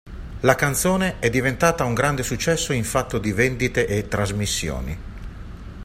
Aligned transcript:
La 0.39 0.55
canzone 0.55 1.19
è 1.19 1.29
diventata 1.29 1.83
un 1.83 1.93
grande 1.93 2.23
successo 2.23 2.73
in 2.73 2.83
fatto 2.83 3.19
di 3.19 3.31
vendite 3.33 3.85
e 3.85 4.07
trasmissioni. 4.07 4.97